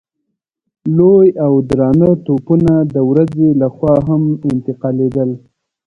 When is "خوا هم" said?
3.75-4.23